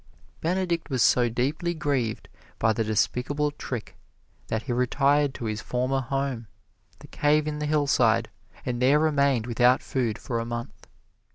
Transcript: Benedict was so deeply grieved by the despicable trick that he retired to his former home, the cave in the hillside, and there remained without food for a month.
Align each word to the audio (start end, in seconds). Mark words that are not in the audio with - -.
Benedict 0.39 0.89
was 0.89 1.03
so 1.03 1.29
deeply 1.29 1.75
grieved 1.75 2.27
by 2.57 2.73
the 2.73 2.83
despicable 2.83 3.51
trick 3.51 3.95
that 4.47 4.63
he 4.63 4.73
retired 4.73 5.31
to 5.35 5.45
his 5.45 5.61
former 5.61 5.99
home, 6.01 6.47
the 6.97 7.07
cave 7.07 7.47
in 7.47 7.59
the 7.59 7.67
hillside, 7.67 8.27
and 8.65 8.81
there 8.81 8.97
remained 8.97 9.45
without 9.45 9.83
food 9.83 10.17
for 10.17 10.39
a 10.39 10.43
month. 10.45 10.87